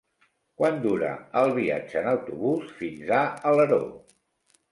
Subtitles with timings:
[0.61, 1.09] Quant dura
[1.41, 3.19] el viatge en autobús fins a
[3.53, 3.81] Alaró?